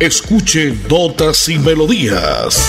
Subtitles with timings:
[0.00, 0.74] Escuche.
[0.88, 2.68] Notas y Melodías,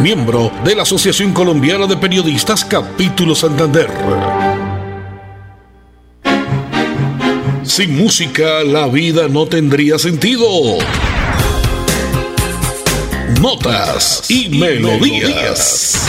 [0.00, 3.88] miembro de la Asociación Colombiana de Periodistas Capítulo Santander.
[7.62, 10.46] Sin música la vida no tendría sentido.
[13.40, 16.08] Notas y, melodías.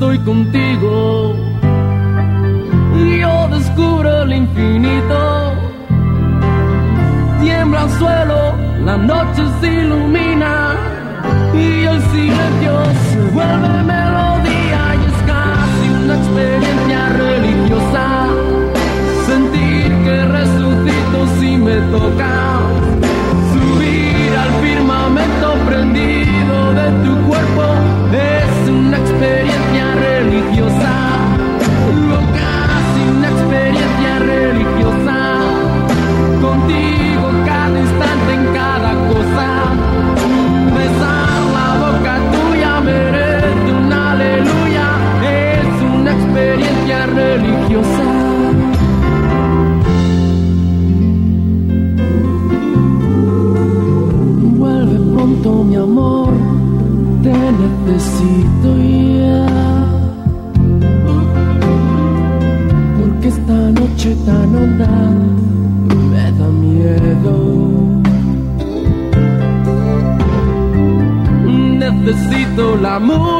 [0.00, 1.36] Estoy contigo.
[3.20, 5.52] Yo descubro el infinito.
[7.42, 10.74] Tiembla el suelo, la noche se ilumina
[11.52, 12.72] y el silencio
[13.10, 18.26] se vuelve melodía y es casi una experiencia religiosa.
[19.26, 22.59] Sentir que resucito si me toca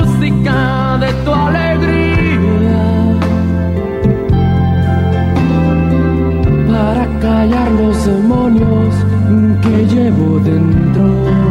[0.01, 2.83] música de tu alegría
[6.71, 8.95] para callar los demonios
[9.63, 11.51] que llevo dentro.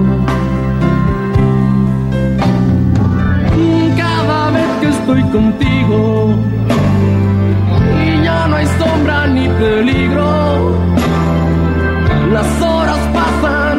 [5.09, 6.35] estoy contigo
[8.05, 10.77] y ya no hay sombra ni peligro.
[12.31, 13.78] Las horas pasan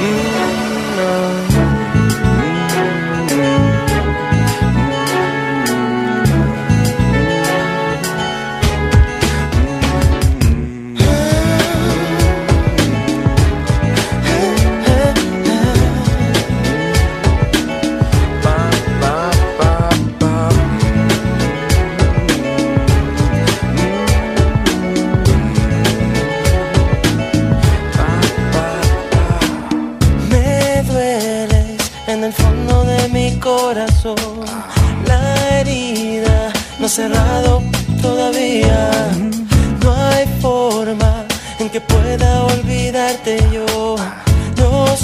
[0.00, 0.29] Mm.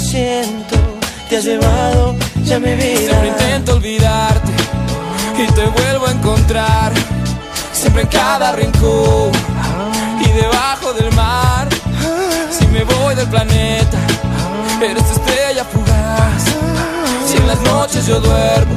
[0.07, 0.75] siento,
[1.29, 2.97] te has llevado ya mi vida.
[2.97, 4.51] Siempre intento olvidarte
[5.37, 6.93] y te vuelvo a encontrar.
[7.73, 9.31] Siempre en cada rincón
[10.25, 11.67] y debajo del mar.
[12.57, 13.97] Si me voy del planeta,
[14.81, 16.43] eres estrella fugaz.
[17.27, 18.75] Si en las noches yo duermo,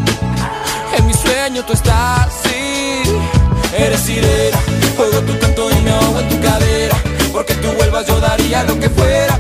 [0.99, 2.29] en mi sueño tú estás.
[2.43, 3.03] Sí,
[3.79, 4.59] eres sirena,
[4.97, 6.97] juego tu canto y me ahogo en tu cadera.
[7.33, 9.39] Porque tú vuelvas yo daría lo que fuera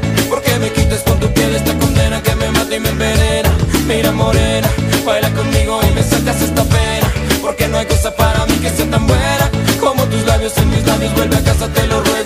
[2.80, 3.50] me envenena
[3.86, 4.68] Mira morena,
[5.04, 8.88] baila conmigo y me sacas esta pena Porque no hay cosa para mí que sea
[8.90, 9.50] tan buena
[9.80, 12.19] Como tus labios en mis labios, vuelve a casa, te lo ruego.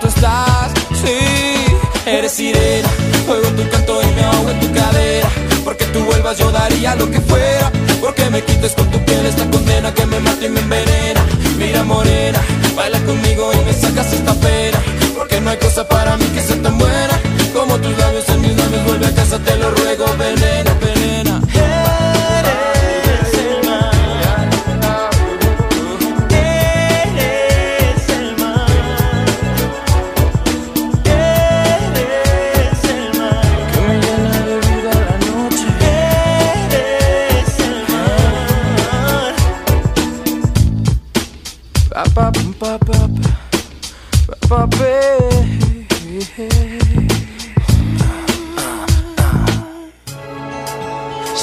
[0.00, 0.72] tú estás.
[1.02, 1.18] Sí,
[2.06, 2.88] eres sirena.
[3.26, 5.28] Juego tu canto y me ahogo en tu cadera.
[5.64, 7.70] Porque tú vuelvas, yo daría lo que fuera.
[8.00, 11.24] Porque me quites con tu piel esta condena que me mata y me envenena.
[11.58, 12.40] Mira, morena,
[12.76, 14.34] baila conmigo y me sacas esta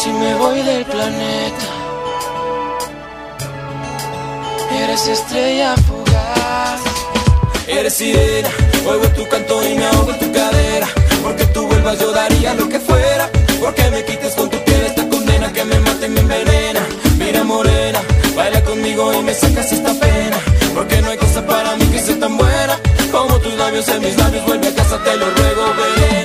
[0.06, 1.66] si me voy del planeta.
[4.82, 6.82] Eres estrella fugaz.
[7.68, 8.50] Eres sirena,
[8.88, 10.88] oigo tu canto y me ahogo en tu cadera.
[11.24, 13.30] Porque tú vuelvas yo daría lo que fuera.
[13.60, 16.82] Porque me quites con tu piel esta condena que me mata y me envenena.
[17.18, 18.00] Mira morena,
[18.36, 20.38] baila conmigo y me sacas esta pena.
[20.76, 22.76] Porque no hay cosa para mí que sea tan buena
[23.12, 24.46] como tus labios en mis labios.
[24.46, 26.25] Vuelve a casa, te lo ruego, ven.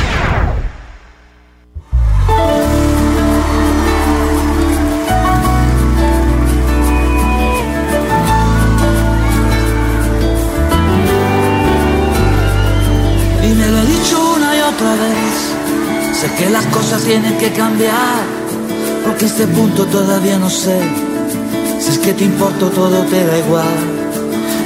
[16.21, 18.21] Sé que las cosas tienen que cambiar.
[19.03, 20.79] Porque este punto todavía no sé.
[21.79, 23.81] Si es que te importo todo te da igual.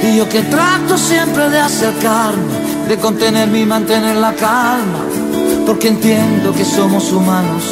[0.02, 2.52] Y yo que trato siempre de acercarme,
[2.88, 5.00] de contenerme y mantener la calma.
[5.64, 7.64] Porque entiendo que somos humanos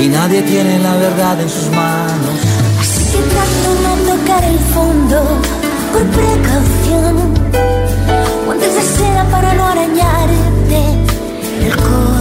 [0.00, 2.36] y nadie tiene la verdad en sus manos.
[2.80, 5.24] Así que trato no tocar el fondo
[5.92, 7.34] por precaución.
[8.46, 10.78] Guantes de para no arañarte
[11.64, 12.11] el corazón.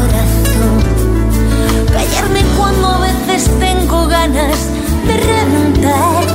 [4.21, 4.59] Ganas
[5.07, 6.25] de remontar.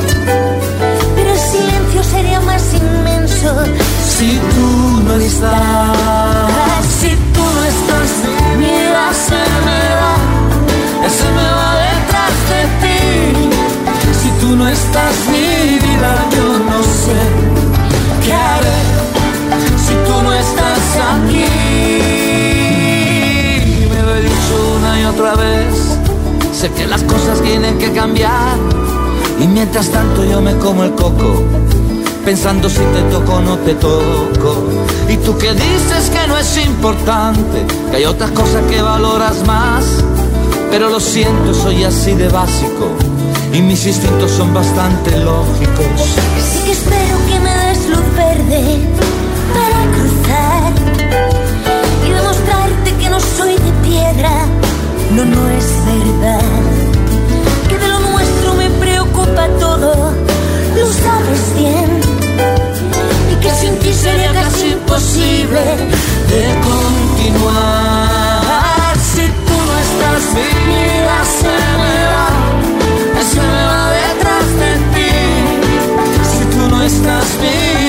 [1.15, 3.65] Pero el silencio sería más inmenso
[4.17, 6.36] Si tú no estás,
[26.67, 28.57] Sé que las cosas tienen que cambiar.
[29.41, 31.45] Y mientras tanto yo me como el coco
[32.25, 34.65] pensando si te toco o no te toco.
[35.09, 39.85] Y tú que dices que no es importante, que hay otras cosas que valoras más.
[40.69, 42.89] Pero lo siento, soy así de básico
[43.53, 46.17] y mis instintos son bastante lógicos.
[46.37, 48.81] Así que espero que me des luz verde
[49.55, 50.73] para cruzar
[52.05, 54.56] y demostrarte que no soy de piedra.
[55.17, 56.41] No, no es verdad.
[57.71, 60.13] Que de lo nuestro me preocupa todo,
[60.77, 61.91] lo sabes bien.
[63.33, 65.63] Y que sin ti sería casi imposible
[66.33, 67.65] de continuar.
[69.11, 72.29] Si tú no estás, mi vida se me va,
[73.33, 75.13] se me va detrás de ti.
[76.31, 77.86] Si tú no estás, mi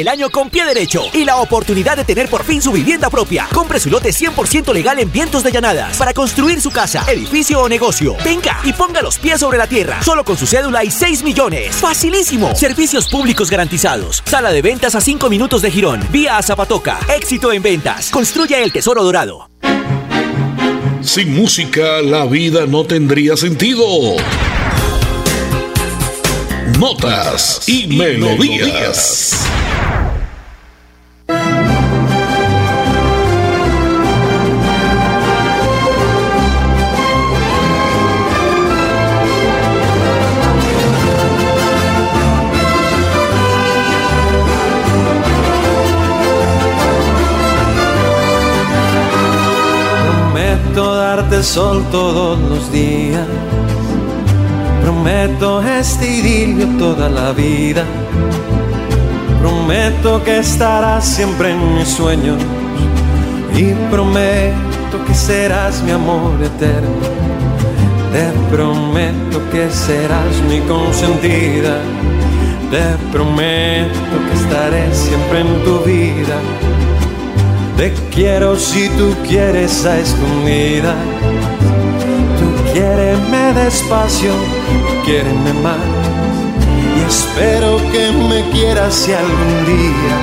[0.00, 3.46] el año con pie derecho y la oportunidad de tener por fin su vivienda propia.
[3.52, 7.68] Compre su lote 100% legal en Vientos de Llanadas para construir su casa, edificio o
[7.68, 8.16] negocio.
[8.24, 11.76] Venga y ponga los pies sobre la tierra, solo con su cédula y 6 millones.
[11.76, 12.54] Facilísimo.
[12.56, 14.22] Servicios públicos garantizados.
[14.24, 16.06] Sala de ventas a 5 minutos de Girón.
[16.10, 16.98] Vía a Zapatoca.
[17.14, 18.10] Éxito en ventas.
[18.10, 19.50] Construya el tesoro dorado.
[21.02, 23.84] Sin música la vida no tendría sentido.
[26.78, 29.46] Notas y, melodías.
[51.50, 53.26] Sol todos los días.
[54.82, 57.82] Prometo este idilio toda la vida.
[59.40, 62.38] Prometo que estarás siempre en mis sueños.
[63.56, 67.00] Y prometo que serás mi amor eterno.
[68.12, 71.78] Te prometo que serás mi consentida.
[72.70, 76.38] Te prometo que estaré siempre en tu vida.
[77.76, 80.94] Te quiero si tú quieres a escondida
[82.72, 84.30] Quiéreme despacio,
[85.04, 85.76] quiéreme más.
[86.96, 90.16] Y espero que me quieras si algún día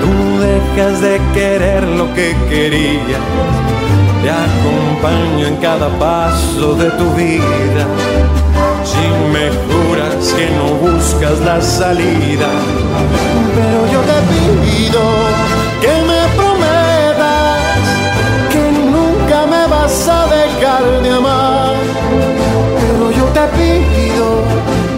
[0.00, 3.18] tú dejas de querer lo que quería.
[4.22, 7.86] Te acompaño en cada paso de tu vida.
[8.84, 12.48] Si me juras que no buscas la salida,
[13.54, 14.18] pero yo te
[14.64, 15.00] pido
[15.82, 16.21] que me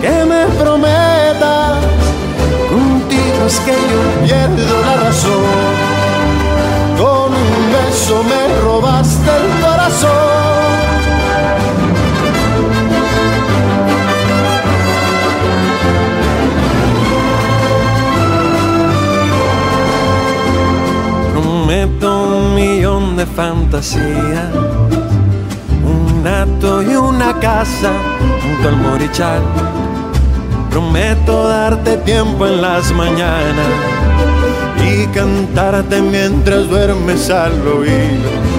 [0.01, 1.79] que me prometas,
[2.69, 5.45] contigo es que yo pierdo la razón.
[6.99, 10.35] Con un beso me robaste el corazón.
[22.07, 24.53] Un millón de fantasías
[26.83, 27.93] y una casa
[28.65, 29.43] al morichal.
[30.71, 33.67] Prometo darte tiempo en las mañanas
[34.85, 38.54] y cantarte mientras duermes al oído.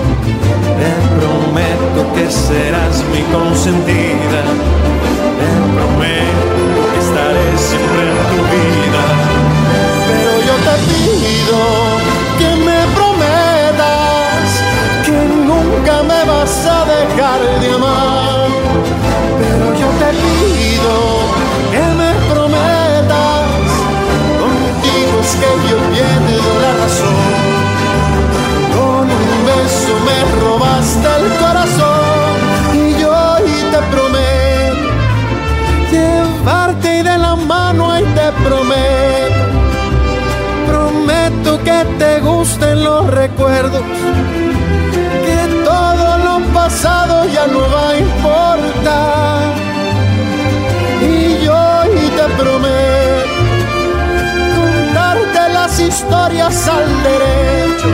[56.36, 57.90] Historias al derecho.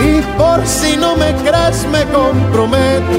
[0.00, 3.18] Y por si no me crees me comprometo.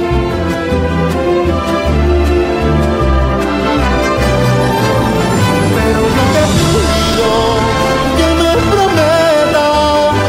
[5.75, 7.29] Pero no te pido
[8.17, 10.27] que me prometas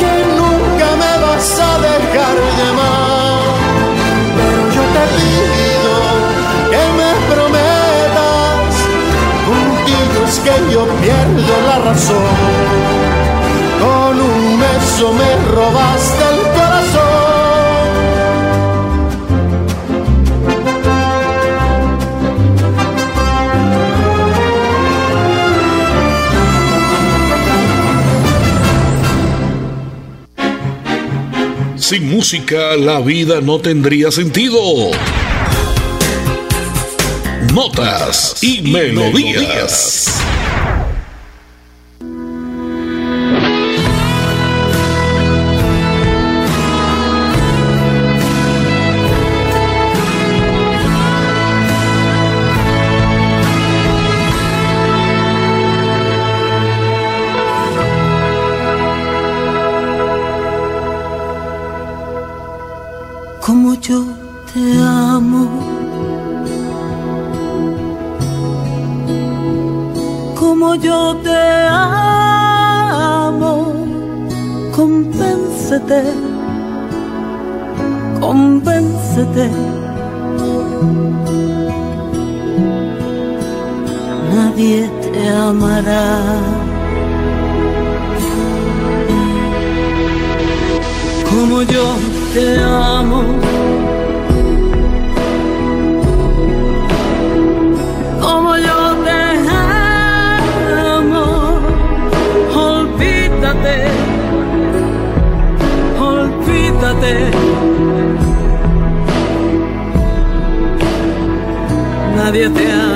[0.00, 3.06] que nunca me vas a dejar de amar.
[10.46, 12.95] que yo pierdo la razón.
[14.96, 16.96] Beso me robaste el corazón.
[31.76, 34.58] Sin música la vida no tendría sentido.
[37.52, 40.22] Notas y, melodías.
[64.56, 65.42] te amo.
[70.40, 73.52] Como yo te amo,
[74.74, 76.02] compénsate,
[78.20, 79.46] compénsate.
[84.34, 86.06] Nadie te amará.
[91.30, 91.86] Como yo
[92.32, 93.65] te amo
[103.46, 103.90] olvídate,
[105.98, 107.30] olvídate.
[112.16, 112.95] Nadie te amará.